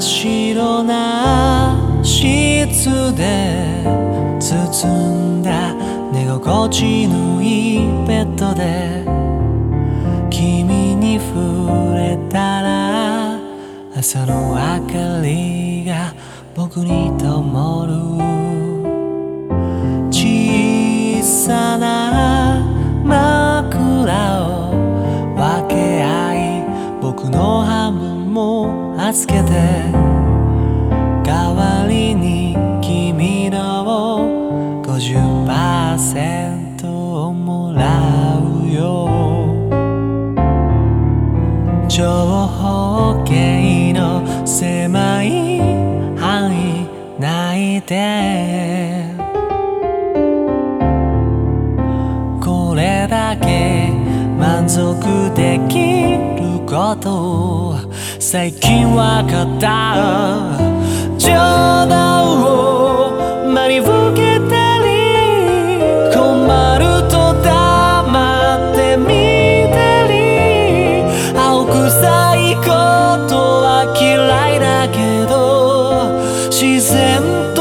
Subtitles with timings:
[0.00, 2.86] 白な質
[3.16, 3.84] で
[4.40, 5.74] 包んだ
[6.12, 9.04] 寝心地のいいベッドで
[10.30, 13.38] 君に触れたら
[13.96, 14.56] 朝の明
[14.86, 16.14] かりが
[16.54, 18.28] 僕に灯る。
[20.10, 21.57] 小さ
[29.08, 29.48] も預けて。
[31.24, 39.08] 代わりに君のを50%をもらうよ。
[41.88, 45.58] 長方形の狭い
[46.18, 46.86] 範囲
[47.18, 49.16] 内で。
[52.44, 53.90] これだけ
[54.38, 57.74] 満足できること
[58.20, 59.96] 最近わかった。
[61.16, 61.32] 冗
[61.88, 63.10] 談を
[63.48, 64.86] 真に受けたり。
[66.12, 66.18] 困
[66.78, 69.08] ると黙って見
[69.72, 70.14] たり。
[71.34, 72.66] 青臭いこ
[73.26, 73.32] と
[73.64, 73.66] は
[73.98, 74.06] 嫌
[74.54, 74.96] いだけ
[75.26, 75.32] ど。
[76.50, 76.60] 自
[76.92, 77.22] 然
[77.54, 77.57] と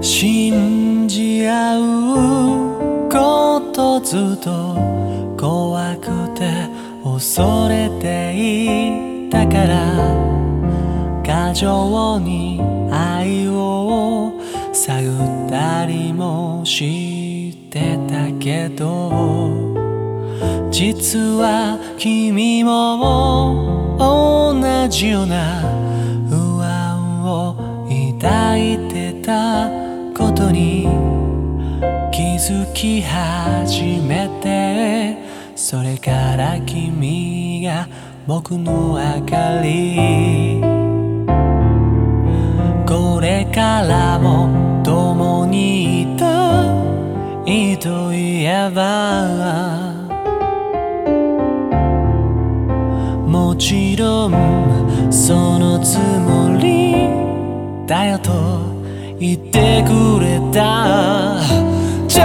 [0.00, 4.76] 信じ合うことずっと
[5.36, 6.06] 怖く
[6.38, 6.68] て
[7.02, 8.32] 恐れて
[9.26, 10.38] いたから
[11.26, 12.60] 過剰に
[12.92, 14.32] 愛を
[14.72, 15.02] 探
[15.46, 19.10] ったりもしてたけど
[20.70, 25.60] 実は君も同じような
[26.30, 27.56] 不安を
[28.20, 29.87] 抱いてた。
[30.38, 30.84] ことに
[32.12, 35.16] 気づき始めて
[35.56, 37.88] それから君が
[38.24, 40.60] 僕の明かり
[42.86, 46.64] これからも共にいた
[47.44, 49.96] いいと言えば
[53.26, 57.08] もちろんそのつもり
[57.88, 58.77] だよと
[59.20, 61.42] 言ってくれた。
[62.06, 62.22] 上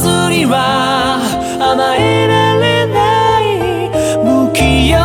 [0.00, 1.20] 手には
[1.60, 3.90] 甘えられない
[4.24, 4.98] 不器用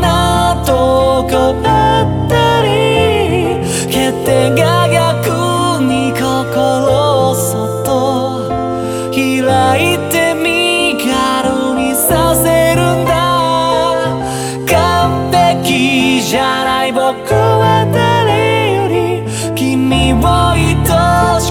[0.00, 1.30] なとこ
[1.62, 2.68] だったり
[3.86, 8.48] 欠点が逆に心をそっと
[9.10, 13.12] 開いて身軽にさせるんだ。
[14.68, 17.02] 完璧じゃない僕
[17.34, 19.22] は誰より
[19.54, 20.16] 君を
[20.50, 20.75] 愛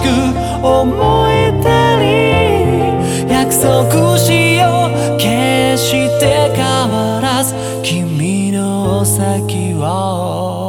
[0.05, 4.95] く思えたり約束しよう。
[5.17, 10.64] 決して変わらず君の先を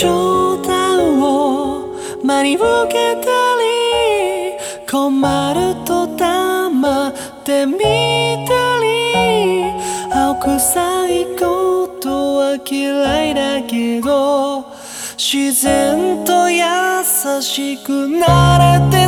[0.00, 1.94] 冗談を
[2.24, 3.28] 真に受けた
[3.60, 4.56] り
[4.90, 7.12] 困ると黙っ
[7.44, 7.76] て見
[8.48, 9.64] たり
[10.10, 14.64] 青臭いことは嫌いだけど
[15.18, 16.62] 自然と優
[17.42, 18.99] しくなれて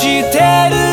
[0.00, 0.89] してる